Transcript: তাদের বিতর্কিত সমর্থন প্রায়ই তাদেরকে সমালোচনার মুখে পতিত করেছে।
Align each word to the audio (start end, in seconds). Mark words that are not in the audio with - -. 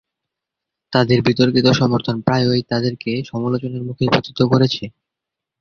তাদের 0.93 1.19
বিতর্কিত 1.27 1.67
সমর্থন 1.79 2.15
প্রায়ই 2.21 2.63
তাদেরকে 2.71 3.11
সমালোচনার 3.29 3.87
মুখে 3.87 4.05
পতিত 4.13 4.39
করেছে। 4.51 4.83